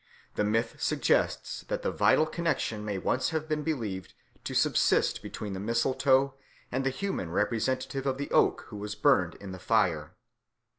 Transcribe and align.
The 0.33 0.43
myth 0.43 0.77
suggests 0.81 1.61
that 1.67 1.85
a 1.85 1.91
vital 1.91 2.25
connexion 2.25 2.83
may 2.83 2.97
once 2.97 3.29
have 3.29 3.47
been 3.47 3.61
believed 3.61 4.15
to 4.45 4.55
subsist 4.55 5.21
between 5.21 5.53
the 5.53 5.59
mistletoe 5.59 6.33
and 6.71 6.83
the 6.83 6.89
human 6.89 7.29
representative 7.29 8.07
of 8.07 8.17
the 8.17 8.31
oak 8.31 8.65
who 8.69 8.77
was 8.77 8.95
burned 8.95 9.35
in 9.35 9.51
the 9.51 9.59
fire. 9.59 10.15